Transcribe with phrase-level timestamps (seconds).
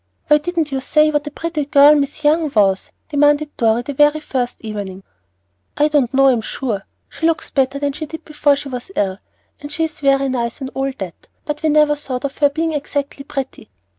[0.29, 4.19] "Why didn't you say what a pretty girl Miss Young was?" demanded Dorry the very
[4.19, 5.03] first evening.
[5.77, 6.85] "I don't know, I'm sure.
[7.07, 9.19] She looks better than she did before she was ill,
[9.59, 13.23] and she's very nice and all that, but we never thought of her being exactly
[13.23, 13.69] pretty."